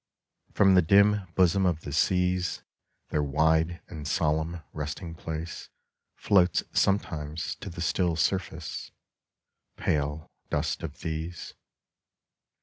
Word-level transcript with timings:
From 0.53 0.73
the 0.73 0.81
dim 0.81 1.27
bosom 1.35 1.63
of 1.67 1.81
the 1.81 1.93
seas 1.93 2.63
Their 3.09 3.21
wide 3.21 3.81
and 3.87 4.07
solemn 4.07 4.61
resting 4.73 5.13
place 5.13 5.69
Floats 6.15 6.63
sometimes 6.73 7.53
to 7.57 7.69
the 7.69 7.81
still 7.81 8.15
surface 8.15 8.89
Pale 9.77 10.31
dust 10.49 10.81
of 10.81 11.01
these. 11.01 11.53